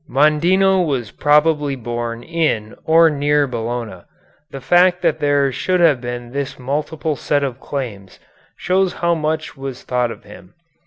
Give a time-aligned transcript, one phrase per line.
[0.09, 4.05] Mondino was probably born in or near Bologna.
[4.49, 8.19] The fact that there should have been this multiple set of claims
[8.57, 10.55] shows how much was thought of him.